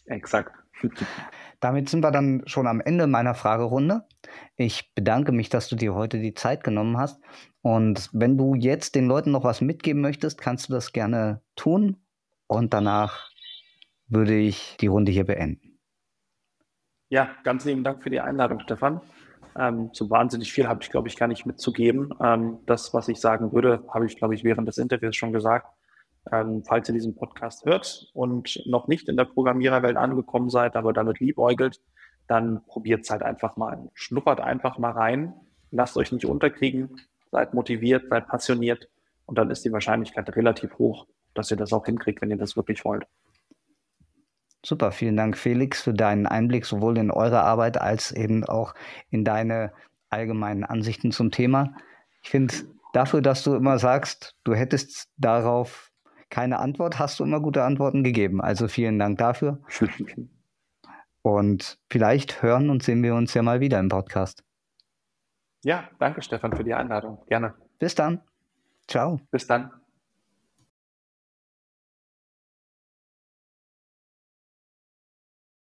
[0.07, 0.53] Exakt.
[1.61, 4.07] Damit sind wir dann schon am Ende meiner Fragerunde.
[4.57, 7.21] Ich bedanke mich, dass du dir heute die Zeit genommen hast.
[7.61, 11.99] Und wenn du jetzt den Leuten noch was mitgeben möchtest, kannst du das gerne tun.
[12.47, 13.31] Und danach
[14.11, 15.79] würde ich die Runde hier beenden.
[17.09, 19.01] Ja, ganz lieben Dank für die Einladung, Stefan.
[19.59, 22.14] Ähm, so wahnsinnig viel habe ich, glaube ich, gar nicht mitzugeben.
[22.23, 25.66] Ähm, das, was ich sagen würde, habe ich, glaube ich, während des Interviews schon gesagt.
[26.31, 30.92] Ähm, falls ihr diesen Podcast hört und noch nicht in der Programmiererwelt angekommen seid, aber
[30.92, 31.81] damit liebäugelt,
[32.27, 33.90] dann probiert es halt einfach mal.
[33.94, 35.35] Schnuppert einfach mal rein.
[35.73, 37.01] Lasst euch nicht unterkriegen.
[37.33, 38.88] Seid motiviert, seid passioniert.
[39.27, 42.57] Und dann ist die Wahrscheinlichkeit relativ hoch, dass ihr das auch hinkriegt, wenn ihr das
[42.57, 43.07] wirklich wollt.
[44.64, 48.75] Super, vielen Dank, Felix, für deinen Einblick sowohl in eure Arbeit als eben auch
[49.11, 49.73] in deine
[50.11, 51.75] allgemeinen Ansichten zum Thema.
[52.23, 52.55] Ich finde,
[52.92, 55.90] dafür, dass du immer sagst, du hättest darauf
[56.29, 58.40] keine Antwort, hast du immer gute Antworten gegeben.
[58.40, 59.61] Also vielen Dank dafür.
[61.23, 64.44] Und vielleicht hören und sehen wir uns ja mal wieder im Podcast.
[65.62, 67.23] Ja, danke Stefan für die Einladung.
[67.27, 67.55] Gerne.
[67.79, 68.23] Bis dann.
[68.87, 69.20] Ciao.
[69.31, 69.80] Bis dann.